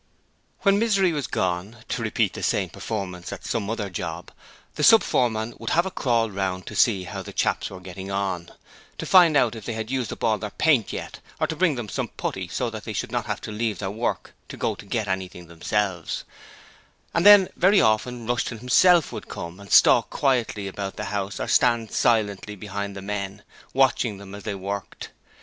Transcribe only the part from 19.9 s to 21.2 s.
quietly about the